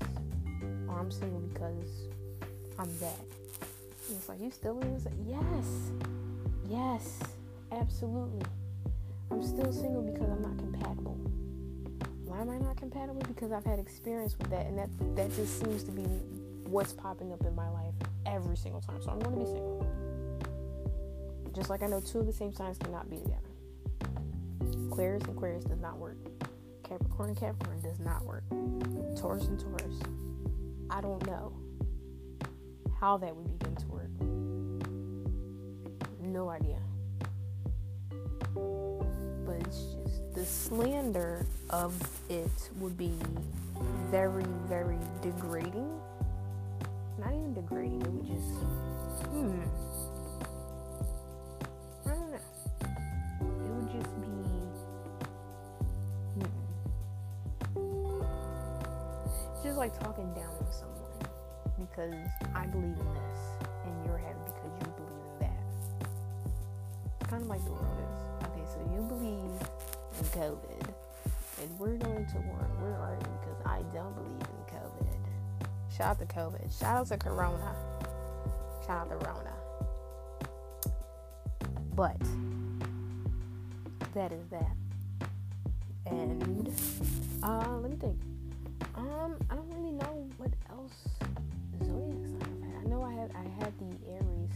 or 0.88 0.98
I'm 0.98 1.10
single 1.10 1.38
because 1.38 2.08
I'm 2.78 2.98
that. 2.98 3.20
And 4.08 4.16
it's 4.18 4.28
like 4.28 4.40
you 4.40 4.50
still 4.50 4.80
in 4.80 4.94
this? 4.94 5.06
Yes. 5.24 5.92
Yes. 6.68 7.20
Absolutely. 7.70 8.42
I'm 9.30 9.42
still 9.42 9.72
single 9.72 10.02
because 10.02 10.28
I'm 10.28 10.42
not 10.42 10.58
compatible. 10.58 11.31
Why 12.32 12.40
am 12.40 12.48
I 12.48 12.56
not 12.56 12.78
compatible? 12.78 13.22
Because 13.28 13.52
I've 13.52 13.66
had 13.66 13.78
experience 13.78 14.38
with 14.38 14.48
that 14.48 14.64
and 14.64 14.78
that 14.78 14.88
that 15.16 15.30
just 15.36 15.60
seems 15.60 15.84
to 15.84 15.90
be 15.90 16.00
what's 16.64 16.94
popping 16.94 17.30
up 17.30 17.44
in 17.44 17.54
my 17.54 17.68
life 17.68 17.92
every 18.24 18.56
single 18.56 18.80
time. 18.80 19.02
So 19.02 19.10
I'm 19.10 19.18
going 19.18 19.34
to 19.34 19.40
be 19.40 19.44
single. 19.44 19.86
Just 21.54 21.68
like 21.68 21.82
I 21.82 21.88
know 21.88 22.00
two 22.00 22.20
of 22.20 22.26
the 22.26 22.32
same 22.32 22.54
signs 22.54 22.78
cannot 22.78 23.10
be 23.10 23.18
together. 23.18 23.36
Aquarius 24.90 25.24
and 25.24 25.36
Aquarius 25.36 25.64
does 25.64 25.80
not 25.80 25.98
work. 25.98 26.16
Capricorn 26.88 27.28
and 27.28 27.38
Capricorn 27.38 27.82
does 27.82 28.00
not 28.00 28.24
work. 28.24 28.44
Taurus 29.14 29.48
and 29.48 29.60
Taurus. 29.60 30.00
I 30.88 31.02
don't 31.02 31.26
know 31.26 31.52
how 32.98 33.18
that 33.18 33.36
would 33.36 33.58
begin 33.58 33.76
to 33.76 33.86
work. 33.88 34.08
No 36.22 36.48
idea. 36.48 36.78
Slander 40.72 41.44
of 41.68 41.92
it 42.30 42.70
would 42.80 42.96
be 42.96 43.12
very, 44.10 44.46
very 44.68 44.96
degrading. 45.20 46.00
Not 47.18 47.28
even 47.28 47.52
degrading, 47.52 48.00
it 48.00 48.10
would 48.10 48.26
just, 48.26 48.54
hmm. 49.28 49.60
I 52.06 52.14
don't 52.14 52.30
know. 52.30 52.38
It 53.40 53.68
would 53.68 53.90
just 53.92 54.20
be. 54.22 54.28
Hmm. 56.40 56.48
Just 59.62 59.76
like 59.76 60.00
talking 60.00 60.32
down 60.32 60.54
on 60.58 60.72
someone 60.72 61.12
because 61.78 62.14
I 62.54 62.64
believe 62.64 62.96
in 62.96 63.14
this 63.14 63.40
and 63.84 64.06
you're 64.06 64.16
happy 64.16 64.40
because 64.46 64.72
you 64.80 64.86
believe 64.96 65.20
in 65.32 65.38
that. 65.40 65.64
It's 67.20 67.28
kind 67.28 67.42
of 67.42 67.48
like 67.48 67.62
the 67.66 67.72
world 67.72 67.91
COVID 70.32 70.94
and 71.60 71.78
we're 71.78 71.96
going 71.96 72.26
to 72.26 72.38
war. 72.38 72.68
We're 72.80 72.96
arguing 72.96 73.38
because 73.40 73.60
I 73.64 73.82
don't 73.94 74.14
believe 74.14 74.40
in 74.40 74.76
COVID. 74.76 75.96
Shout 75.96 76.08
out 76.08 76.18
to 76.18 76.26
COVID. 76.26 76.78
Shout 76.78 76.96
out 76.96 77.06
to 77.08 77.16
Corona. 77.18 77.74
Shout 78.86 79.06
out 79.06 79.20
to 79.20 79.26
Rona. 79.26 79.52
But 81.94 82.18
that 84.14 84.32
is 84.32 84.44
that. 84.50 84.76
And 86.06 86.68
uh, 87.42 87.78
let 87.78 87.90
me 87.90 87.96
think. 87.96 88.18
Um, 88.96 89.36
I 89.50 89.54
don't 89.54 89.70
really 89.70 89.92
know 89.92 90.28
what 90.36 90.50
else 90.70 90.92
zodiac 91.84 92.26
sign. 92.26 92.82
I 92.84 92.88
know 92.88 93.02
I 93.02 93.12
had 93.12 93.30
I 93.34 93.62
had 93.62 93.72
the 93.78 93.94
Aries, 94.10 94.50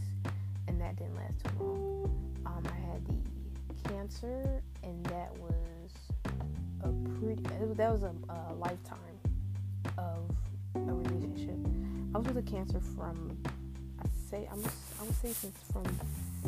and 0.68 0.80
that 0.80 0.97
didn't 0.97 1.16
last 1.16 1.45
too 1.45 1.64
long. 1.64 2.42
Um, 2.47 2.62
I 2.66 2.90
had 2.90 3.06
the 3.06 3.14
Cancer, 3.88 4.62
and 4.83 5.05
that 5.07 5.31
was 5.38 5.90
a 6.83 6.88
pretty. 7.19 7.43
That 7.75 7.93
was 7.93 8.02
a, 8.02 8.12
a 8.28 8.55
lifetime 8.55 8.99
of 9.99 10.31
a 10.75 10.95
relationship. 10.95 11.59
I 12.14 12.19
was 12.19 12.26
with 12.28 12.38
a 12.38 12.50
Cancer 12.50 12.81
from 12.81 13.38
I 14.00 14.07
say 14.31 14.49
I'm 14.50 14.61
I 14.61 15.05
would 15.05 15.14
say 15.16 15.33
since 15.33 15.57
from 15.73 15.85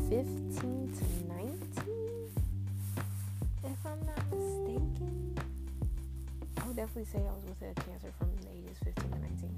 15 0.09 0.92
to 0.99 1.35
19, 1.35 2.30
if 3.64 3.87
I'm 3.87 4.00
not 4.07 4.30
mistaken 4.30 5.38
I 6.61 6.66
would 6.66 6.76
definitely 6.76 7.04
say 7.04 7.18
I 7.18 7.33
was 7.33 7.45
with 7.45 7.62
a 7.62 7.75
Cancer 7.83 8.12
from 8.18 8.30
the 8.42 8.49
ages 8.50 8.78
15 8.85 9.11
to 9.11 9.18
19. 9.18 9.57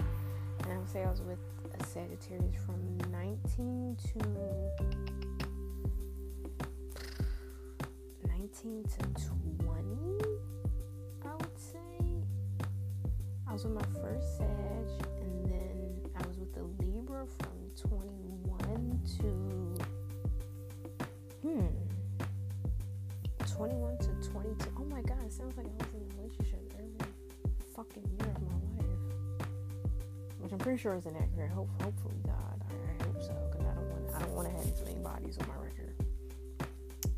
And 0.63 0.73
I 0.73 0.77
would 0.77 0.89
say 0.89 1.03
I 1.03 1.09
was 1.09 1.21
with 1.21 1.39
a 1.79 1.83
Sagittarius 1.85 2.55
from 2.65 2.97
19 3.11 3.97
to 4.13 5.40
19 8.53 8.83
to 8.83 8.97
20. 9.63 10.19
I 11.23 11.33
would 11.35 11.57
say 11.57 11.79
I 13.47 13.53
was 13.53 13.63
with 13.63 13.73
my 13.73 14.01
first 14.01 14.37
Sag, 14.37 15.07
and 15.21 15.45
then 15.45 16.01
I 16.19 16.27
was 16.27 16.37
with 16.37 16.53
the 16.53 16.63
Libra 16.83 17.25
from 17.39 17.89
21 17.89 18.99
to 19.19 19.27
hmm 21.47 21.65
21 23.55 23.97
to 23.99 24.29
22. 24.29 24.69
Oh 24.77 24.83
my 24.83 25.01
god, 25.01 25.23
it 25.25 25.31
sounds 25.31 25.55
like 25.55 25.67
I 25.67 25.83
was 25.83 25.93
in 25.93 26.01
a 26.01 26.15
relationship 26.17 26.73
every 26.77 26.91
fucking 27.73 28.03
year 28.19 28.33
of 28.35 28.41
my 28.41 28.53
life. 28.77 29.47
Which 30.39 30.51
I'm 30.51 30.59
pretty 30.59 30.77
sure 30.77 30.95
is 30.95 31.05
inaccurate. 31.05 31.51
Hope, 31.51 31.69
hopefully, 31.81 32.15
God, 32.25 32.61
I, 32.69 32.73
I 32.73 33.07
hope 33.07 33.23
so, 33.23 33.33
because 33.49 33.65
I 33.65 33.73
don't 33.75 33.89
want 33.89 34.15
I 34.15 34.19
don't 34.19 34.35
want 34.35 34.49
to 34.49 34.53
have 34.53 34.65
these 34.65 34.83
many 34.83 34.99
bodies 34.99 35.37
on 35.39 35.47
my 35.47 35.55
record. 35.55 35.95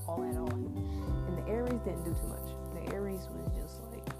All 0.09 0.19
that, 0.27 0.37
all. 0.37 0.51
And 0.51 1.39
the 1.39 1.49
Aries 1.49 1.79
didn't 1.85 2.03
do 2.03 2.11
too 2.19 2.27
much. 2.27 2.51
The 2.75 2.93
Aries 2.93 3.29
was 3.31 3.47
just 3.55 3.81
like, 3.93 4.11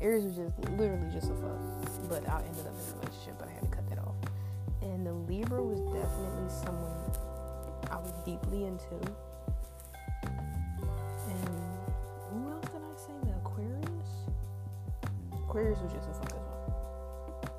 Aries 0.00 0.24
was 0.24 0.34
just 0.34 0.58
literally 0.70 1.08
just 1.14 1.30
a 1.30 1.36
fuck. 1.38 2.10
But 2.10 2.28
I 2.28 2.42
ended 2.42 2.66
up 2.66 2.74
in 2.74 2.82
a 2.82 2.98
relationship, 2.98 3.38
but 3.38 3.46
I 3.46 3.52
had 3.52 3.62
to 3.62 3.70
cut 3.70 3.88
that 3.90 3.98
off. 4.00 4.16
And 4.82 5.06
the 5.06 5.12
Libra 5.12 5.62
was 5.62 5.78
definitely 5.94 6.50
someone 6.50 6.98
I 7.92 8.02
was 8.02 8.10
deeply 8.26 8.64
into. 8.64 8.98
Aquarius 15.64 15.82
was 15.82 15.92
just 15.94 16.10
a 16.10 16.12
fuck 16.12 16.26
as 16.26 16.34
well. 16.34 17.50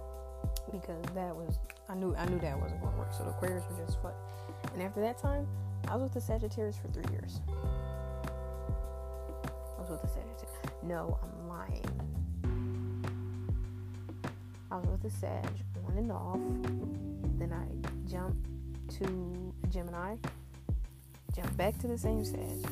Because 0.72 1.02
that 1.16 1.36
was 1.36 1.58
I 1.90 1.96
knew 1.96 2.16
I 2.16 2.26
knew 2.26 2.38
that 2.40 2.60
wasn't 2.60 2.82
gonna 2.82 2.96
work. 2.98 3.12
So 3.12 3.24
the 3.24 3.32
Aquarius 3.32 3.64
was 3.68 3.80
just 3.80 4.00
fuck. 4.00 4.14
And 4.74 4.84
after 4.84 5.02
that 5.02 5.18
time, 5.18 5.48
I 5.88 5.96
was 5.96 6.04
with 6.04 6.14
the 6.14 6.22
Sagittarius 6.22 6.78
for 6.78 6.88
three 6.90 7.12
years. 7.12 7.42
I 9.76 9.82
was 9.82 9.90
with 9.90 10.02
the 10.04 10.08
Sagittarius. 10.08 10.84
No, 10.84 11.18
I'm 11.24 11.50
lying. 11.50 11.84
I 14.70 14.78
was 14.78 14.88
with 14.88 15.02
the 15.02 15.10
Sag 15.10 15.50
on 15.88 15.98
and 15.98 16.12
off. 16.12 16.40
Then 17.40 17.54
I 17.54 17.66
jumped 18.08 18.48
to 19.00 19.52
Gemini. 19.70 20.16
Jumped 21.36 21.58
back 21.58 21.76
to 21.80 21.88
the 21.88 21.98
same 21.98 22.24
Sag. 22.24 22.68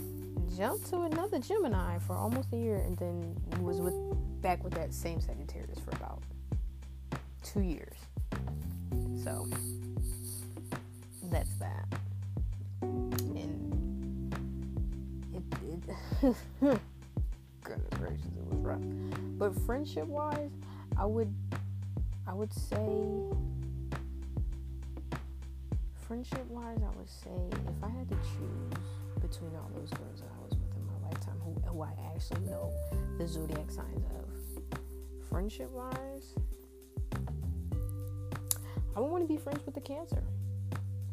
Jumped 0.55 0.85
to 0.91 1.01
another 1.01 1.39
Gemini 1.39 1.97
for 1.97 2.15
almost 2.15 2.53
a 2.53 2.57
year, 2.57 2.77
and 2.77 2.95
then 2.99 3.35
was 3.63 3.81
with 3.81 3.95
back 4.43 4.61
with 4.61 4.73
that 4.73 4.93
same 4.93 5.21
Sagittarius 5.21 5.79
for 5.79 5.91
about 5.91 6.21
two 7.43 7.61
years. 7.61 7.95
So 9.23 9.47
that's 11.31 11.53
that. 11.55 11.85
And 12.81 14.35
it, 15.33 15.43
it 16.21 16.39
goodness 17.63 17.89
gracious, 17.97 18.25
it 18.25 18.45
was 18.45 18.59
rough. 18.59 18.81
But 19.39 19.57
friendship 19.65 20.07
wise, 20.07 20.51
I 20.97 21.05
would 21.05 21.33
I 22.27 22.33
would 22.33 22.51
say 22.53 23.13
friendship 26.05 26.45
wise, 26.49 26.79
I 26.79 26.97
would 26.97 27.09
say 27.09 27.31
if 27.49 27.83
I 27.83 27.87
had 27.87 28.09
to 28.09 28.15
choose 28.15 29.21
between 29.21 29.55
all 29.55 29.71
those 29.73 29.89
girls 29.91 30.21
I 30.21 30.42
who, 31.65 31.81
I 31.81 31.91
actually 32.13 32.41
know 32.41 32.71
the 33.17 33.27
zodiac 33.27 33.69
signs 33.71 34.05
of, 34.05 34.79
friendship 35.29 35.69
wise, 35.71 36.35
I 38.95 38.99
would 38.99 39.09
want 39.09 39.23
to 39.23 39.27
be 39.27 39.37
friends 39.37 39.65
with 39.65 39.75
the 39.75 39.81
Cancer. 39.81 40.23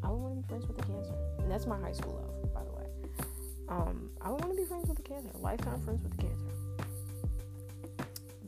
I 0.02 0.08
would 0.08 0.18
want 0.18 0.34
to 0.36 0.42
be 0.42 0.48
friends 0.48 0.66
with 0.66 0.76
the 0.76 0.84
Cancer, 0.84 1.14
and 1.38 1.50
that's 1.50 1.66
my 1.66 1.78
high 1.78 1.92
school 1.92 2.14
love, 2.14 2.54
by 2.54 2.64
the 2.64 2.72
way. 2.72 2.86
Um, 3.68 4.10
I 4.20 4.30
would 4.30 4.40
want 4.40 4.54
to 4.54 4.60
be 4.60 4.66
friends 4.66 4.88
with 4.88 4.96
the 4.96 5.02
Cancer, 5.02 5.30
lifetime 5.40 5.80
friends 5.82 6.02
with 6.02 6.16
the 6.16 6.22
Cancer, 6.22 6.52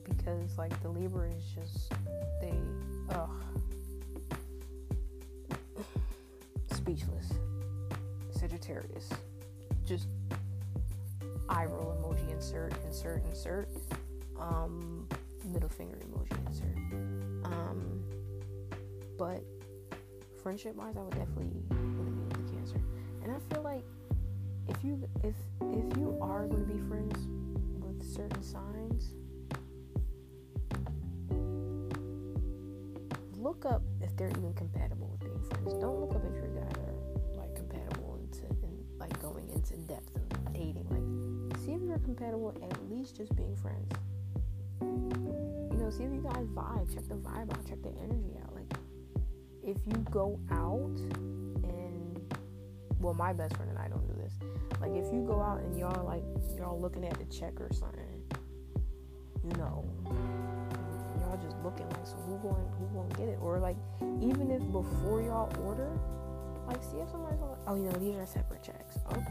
because 0.08 0.58
like 0.58 0.80
the 0.82 0.88
Libra 0.88 1.30
is 1.30 1.44
just 1.54 1.92
they, 2.40 2.52
ugh, 3.10 3.30
speechless. 6.72 7.32
Sagittarius, 8.42 9.08
eye 11.52 11.66
roll 11.66 11.96
emoji 12.00 12.30
insert, 12.30 12.72
insert, 12.84 13.24
insert. 13.26 13.68
Um, 14.40 15.06
middle 15.52 15.68
finger 15.68 15.98
emoji 15.98 16.46
insert. 16.46 16.76
Um, 17.44 18.02
but 19.18 19.42
friendship 20.42 20.74
wise, 20.74 20.96
I 20.96 21.02
would 21.02 21.14
definitely 21.14 21.52
want 21.70 22.30
to 22.30 22.36
with 22.36 22.46
the 22.46 22.56
Cancer. 22.56 22.80
And 23.22 23.32
I 23.32 23.54
feel 23.54 23.62
like 23.62 23.84
if 24.68 24.82
you 24.82 25.08
if 25.22 25.34
if 25.60 25.96
you 25.98 26.18
are 26.20 26.46
going 26.46 26.66
to 26.66 26.72
be 26.72 26.80
friends 26.88 27.28
with 27.84 28.02
certain 28.04 28.42
signs, 28.42 29.14
look 33.36 33.64
up 33.64 33.82
if 34.00 34.16
they're 34.16 34.30
even 34.30 34.54
compatible 34.54 35.08
with 35.08 35.20
being 35.20 35.42
friends. 35.50 35.74
Don't 35.74 36.00
look 36.00 36.14
up 36.14 36.22
if 36.24 36.34
your 36.34 36.48
guys 36.48 36.72
are 36.78 36.94
like 37.36 37.54
compatible 37.54 38.18
into 38.22 38.46
and 38.62 38.84
like 38.98 39.20
going 39.20 39.48
into 39.50 39.76
depth 39.88 40.16
of 40.16 40.52
dating. 40.52 40.86
Like, 40.90 41.31
you're 41.92 41.98
compatible 41.98 42.54
at 42.62 42.90
least 42.90 43.16
just 43.18 43.36
being 43.36 43.54
friends. 43.54 43.92
You 44.80 45.76
know, 45.76 45.90
see 45.90 46.04
if 46.04 46.10
you 46.10 46.22
guys 46.22 46.46
vibe. 46.46 46.94
Check 46.94 47.06
the 47.06 47.16
vibe 47.16 47.52
out. 47.52 47.68
Check 47.68 47.82
the 47.82 47.90
energy 48.02 48.32
out. 48.42 48.54
Like, 48.54 48.72
if 49.62 49.76
you 49.86 49.92
go 50.10 50.40
out 50.50 50.96
and 51.68 52.34
well, 52.98 53.12
my 53.12 53.34
best 53.34 53.56
friend 53.56 53.70
and 53.70 53.78
I 53.78 53.88
don't 53.88 54.06
do 54.06 54.14
this. 54.22 54.32
Like, 54.80 54.92
if 54.92 55.12
you 55.12 55.22
go 55.26 55.42
out 55.42 55.60
and 55.60 55.78
y'all 55.78 56.06
like 56.06 56.22
y'all 56.56 56.80
looking 56.80 57.04
at 57.04 57.18
the 57.18 57.26
check 57.26 57.60
or 57.60 57.68
something, 57.74 58.22
you 59.44 59.54
know, 59.58 59.84
y'all 61.20 61.38
just 61.42 61.58
looking 61.62 61.86
like, 61.90 62.06
so 62.06 62.16
who 62.24 62.38
going 62.38 62.64
who 62.78 62.86
gonna 62.96 63.14
get 63.16 63.28
it? 63.28 63.38
Or 63.42 63.58
like, 63.58 63.76
even 64.22 64.50
if 64.50 64.62
before 64.72 65.20
y'all 65.20 65.52
order, 65.62 65.90
like, 66.66 66.82
see 66.84 66.96
if 66.96 67.10
somebody's 67.10 67.38
like, 67.38 67.58
oh, 67.66 67.74
you 67.74 67.82
know, 67.82 67.98
these 67.98 68.14
are 68.16 68.24
separate 68.24 68.62
checks. 68.62 68.96
Oh. 69.10 69.22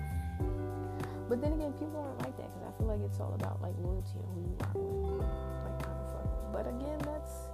But 1.31 1.39
then 1.39 1.53
again, 1.53 1.71
people 1.79 2.03
aren't 2.03 2.19
like 2.19 2.35
that 2.43 2.51
because 2.51 2.67
I 2.67 2.71
feel 2.75 2.87
like 2.91 2.99
it's 3.07 3.17
all 3.21 3.31
about 3.39 3.61
like 3.61 3.71
loyalty 3.79 4.19
and 4.19 4.27
who 4.35 4.41
you 4.51 4.57
are 4.67 4.75
with, 4.75 5.23
like 5.63 5.79
kind 5.79 5.95
of. 6.11 6.51
But 6.51 6.67
again, 6.67 6.99
that's 7.07 7.47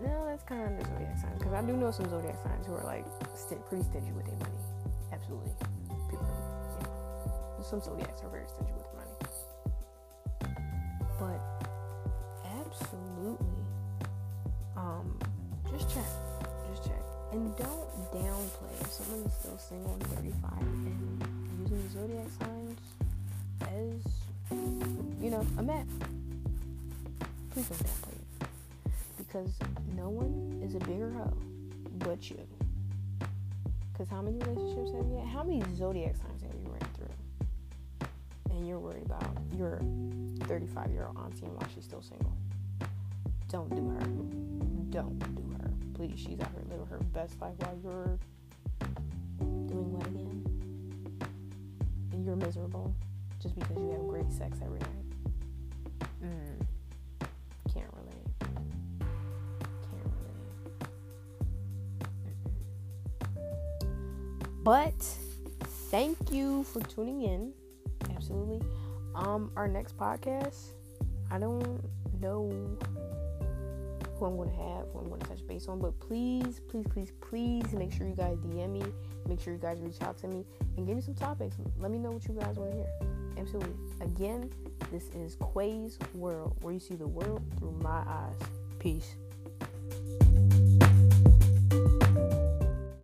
no, 0.00 0.24
that's 0.24 0.42
kind 0.42 0.64
of 0.64 0.80
the 0.80 0.88
zodiac 0.88 1.18
signs 1.20 1.36
because 1.36 1.52
I 1.52 1.60
do 1.60 1.76
know 1.76 1.90
some 1.90 2.08
zodiac 2.08 2.40
signs 2.42 2.66
who 2.66 2.72
are 2.72 2.84
like 2.88 3.04
st- 3.36 3.60
pretty 3.66 3.84
stingy 3.84 4.12
with 4.12 4.24
their 4.24 4.40
money. 4.40 4.56
Absolutely, 5.12 5.52
people, 6.08 6.24
know, 6.24 7.60
some 7.60 7.82
zodiacs 7.82 8.24
are 8.24 8.30
very 8.32 8.48
stingy 8.48 8.72
with 8.72 8.88
their 8.88 8.96
money. 9.04 9.20
But 11.20 11.44
absolutely, 12.56 13.52
um, 14.80 15.20
just 15.68 15.92
check, 15.92 16.08
just 16.72 16.88
check, 16.88 17.04
and 17.32 17.54
don't 17.58 17.84
downplay 18.16 18.80
if 18.80 18.90
someone 18.90 19.26
is 19.28 19.34
still 19.34 19.58
single 19.58 19.92
and 19.92 20.06
35 20.08 20.56
and 20.56 21.41
using 21.62 21.88
zodiac 21.90 22.26
signs 22.40 22.78
as 23.62 24.58
you 25.20 25.30
know 25.30 25.46
a 25.58 25.62
map. 25.62 25.86
Please 27.50 27.68
don't 27.68 27.78
downplay 27.78 28.12
it 28.12 28.92
because 29.18 29.52
no 29.96 30.08
one 30.08 30.62
is 30.64 30.74
a 30.74 30.78
bigger 30.80 31.10
hoe 31.10 31.36
but 31.98 32.30
you. 32.30 32.38
Because 33.92 34.08
how 34.08 34.22
many 34.22 34.38
relationships 34.38 34.90
have 34.96 35.06
you 35.06 35.18
had? 35.18 35.28
How 35.28 35.42
many 35.42 35.62
zodiac 35.76 36.16
signs 36.16 36.42
have 36.42 36.52
you 36.54 36.70
ran 36.70 36.88
through? 36.96 38.08
And 38.50 38.62
and 38.62 38.68
you're 38.68 38.78
worried 38.78 39.04
about 39.04 39.24
your 39.58 39.80
35 40.46 40.92
year 40.92 41.06
old 41.08 41.18
auntie 41.18 41.46
and 41.46 41.54
why 41.56 41.66
she's 41.74 41.82
still 41.82 42.00
single. 42.00 42.32
Don't 43.48 43.68
do 43.74 43.88
her. 43.88 44.06
Don't 44.90 45.18
do 45.18 45.42
her. 45.58 45.70
Please, 45.94 46.16
she's 46.16 46.38
out 46.38 46.48
here 46.52 46.62
living 46.70 46.86
her 46.86 46.98
best 47.12 47.40
life 47.40 47.54
while 47.58 47.76
you're 47.82 48.18
you're 52.24 52.36
miserable 52.36 52.94
just 53.40 53.58
because 53.58 53.76
you 53.76 53.90
have 53.90 54.06
great 54.08 54.30
sex 54.30 54.58
every 54.64 54.78
night. 54.78 54.88
Mm. 56.24 56.66
Can't 57.72 57.90
relate. 57.94 58.26
Can't 58.40 60.04
relate. 60.04 60.82
But 64.62 65.00
thank 65.90 66.16
you 66.30 66.64
for 66.64 66.80
tuning 66.80 67.22
in. 67.22 67.52
Absolutely. 68.14 68.60
Um, 69.14 69.50
our 69.56 69.68
next 69.68 69.96
podcast, 69.98 70.72
I 71.30 71.38
don't 71.38 71.82
know 72.20 72.78
who 74.16 74.24
I'm 74.24 74.36
going 74.36 74.50
to 74.50 74.56
have, 74.56 74.86
who 74.92 75.00
I'm 75.00 75.08
going 75.08 75.20
to 75.20 75.26
touch 75.26 75.46
base 75.46 75.66
on, 75.66 75.80
but 75.80 75.98
please, 75.98 76.60
please, 76.68 76.86
please, 76.88 77.12
please 77.20 77.72
make 77.72 77.92
sure 77.92 78.06
you 78.06 78.14
guys 78.14 78.36
DM 78.38 78.72
me. 78.72 78.82
Make 79.28 79.40
sure 79.40 79.52
you 79.52 79.58
guys 79.58 79.78
reach 79.80 80.00
out 80.02 80.18
to 80.18 80.28
me 80.28 80.44
and 80.76 80.86
give 80.86 80.96
me 80.96 81.02
some 81.02 81.14
topics. 81.14 81.56
Let 81.78 81.90
me 81.90 81.98
know 81.98 82.10
what 82.10 82.24
you 82.26 82.34
guys 82.34 82.56
want 82.56 82.72
to 82.72 82.76
hear. 82.76 82.86
Absolutely. 83.38 83.74
Again, 84.00 84.50
this 84.90 85.08
is 85.14 85.36
Quay's 85.36 85.98
World, 86.14 86.56
where 86.60 86.72
you 86.72 86.80
see 86.80 86.94
the 86.94 87.06
world 87.06 87.42
through 87.58 87.72
my 87.82 88.02
eyes. 88.06 88.38
Peace. 88.78 89.16